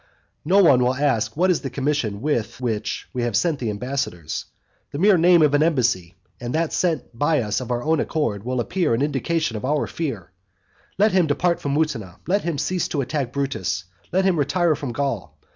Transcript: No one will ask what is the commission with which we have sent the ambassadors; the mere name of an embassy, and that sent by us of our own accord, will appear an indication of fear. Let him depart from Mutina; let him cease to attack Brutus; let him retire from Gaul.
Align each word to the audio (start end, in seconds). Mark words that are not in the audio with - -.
No 0.43 0.63
one 0.63 0.83
will 0.83 0.95
ask 0.95 1.37
what 1.37 1.51
is 1.51 1.61
the 1.61 1.69
commission 1.69 2.23
with 2.23 2.59
which 2.59 3.07
we 3.13 3.21
have 3.21 3.35
sent 3.37 3.59
the 3.59 3.69
ambassadors; 3.69 4.45
the 4.89 4.97
mere 4.97 5.15
name 5.15 5.43
of 5.43 5.53
an 5.53 5.61
embassy, 5.61 6.15
and 6.39 6.55
that 6.55 6.73
sent 6.73 7.15
by 7.15 7.39
us 7.43 7.61
of 7.61 7.69
our 7.69 7.83
own 7.83 7.99
accord, 7.99 8.43
will 8.43 8.59
appear 8.59 8.95
an 8.95 9.03
indication 9.03 9.55
of 9.63 9.89
fear. 9.91 10.31
Let 10.97 11.11
him 11.11 11.27
depart 11.27 11.61
from 11.61 11.75
Mutina; 11.75 12.15
let 12.25 12.41
him 12.41 12.57
cease 12.57 12.87
to 12.87 13.01
attack 13.01 13.31
Brutus; 13.31 13.83
let 14.11 14.25
him 14.25 14.39
retire 14.39 14.75
from 14.75 14.91
Gaul. 14.91 15.37